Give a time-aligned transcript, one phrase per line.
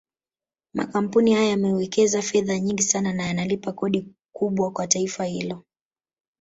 [0.73, 5.65] Makampuni hayo yamewekeza fedha nyingi sana na yanalipa kodi kubwa kwa taifa hilo